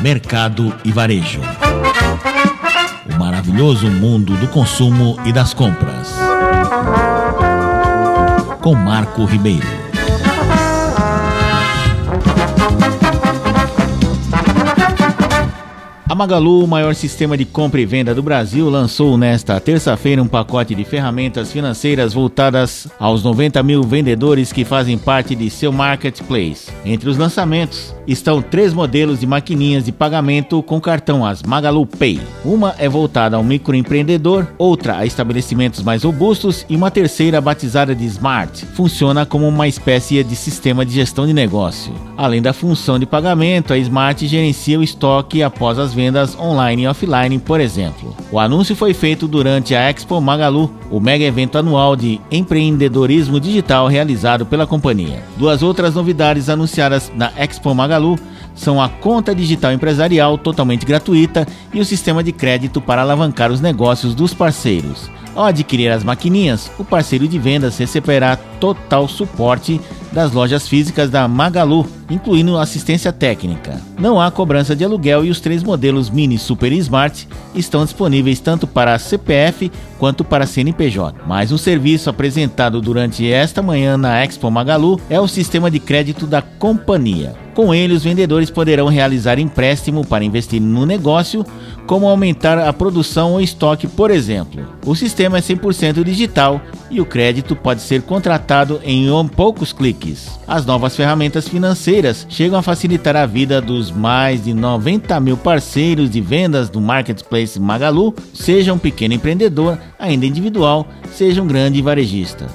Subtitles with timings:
[0.00, 1.40] Mercado e Varejo.
[3.10, 6.14] O maravilhoso mundo do consumo e das compras.
[8.60, 9.87] Com Marco Ribeiro.
[16.10, 20.26] A Magalu, o maior sistema de compra e venda do Brasil, lançou nesta terça-feira um
[20.26, 26.70] pacote de ferramentas financeiras voltadas aos 90 mil vendedores que fazem parte de seu marketplace.
[26.82, 32.22] Entre os lançamentos estão três modelos de maquininhas de pagamento com cartão as Magalu Pay.
[32.42, 38.06] Uma é voltada ao microempreendedor, outra a estabelecimentos mais robustos e uma terceira batizada de
[38.06, 38.64] Smart.
[38.72, 41.92] Funciona como uma espécie de sistema de gestão de negócio.
[42.16, 46.86] Além da função de pagamento, a Smart gerencia o estoque após as vendas online e
[46.86, 48.14] offline, por exemplo.
[48.30, 53.88] O anúncio foi feito durante a Expo Magalu, o mega evento anual de empreendedorismo digital
[53.88, 55.24] realizado pela companhia.
[55.36, 58.16] Duas outras novidades anunciadas na Expo Magalu
[58.54, 61.44] são a conta digital empresarial totalmente gratuita
[61.74, 65.10] e o sistema de crédito para alavancar os negócios dos parceiros.
[65.34, 69.80] Ao adquirir as maquininhas, o parceiro de vendas receberá total suporte
[70.12, 73.80] das lojas físicas da Magalu, incluindo assistência técnica.
[73.98, 78.40] Não há cobrança de aluguel e os três modelos Mini, Super e Smart estão disponíveis
[78.40, 81.20] tanto para CPF quanto para CNPJ.
[81.26, 86.26] Mas um serviço apresentado durante esta manhã na Expo Magalu é o sistema de crédito
[86.26, 87.34] da companhia.
[87.54, 91.44] Com ele, os vendedores poderão realizar empréstimo para investir no negócio,
[91.88, 94.62] como aumentar a produção ou estoque, por exemplo.
[94.84, 100.38] O sistema é 100% digital e o crédito pode ser contratado em poucos cliques.
[100.46, 106.10] As novas ferramentas financeiras chegam a facilitar a vida dos mais de 90 mil parceiros
[106.10, 112.46] de vendas do Marketplace Magalu, seja um pequeno empreendedor, ainda individual, seja um grande varejista.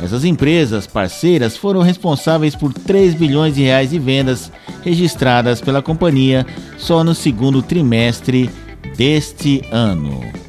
[0.00, 4.52] Essas empresas parceiras foram responsáveis por 3 bilhões de reais de vendas
[4.84, 6.46] registradas pela companhia
[6.78, 8.48] só no segundo trimestre
[8.96, 10.45] deste ano.